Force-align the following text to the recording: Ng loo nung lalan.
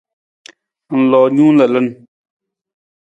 Ng 0.95 1.03
loo 1.11 1.27
nung 1.35 1.55
lalan. 1.59 1.87